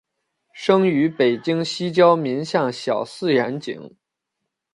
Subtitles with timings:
[0.51, 3.95] 生于北京西郊民巷小四眼井。